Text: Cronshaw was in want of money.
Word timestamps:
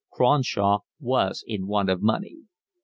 Cronshaw 0.11 0.79
was 0.99 1.43
in 1.45 1.67
want 1.67 1.91
of 1.91 2.01
money. 2.01 2.37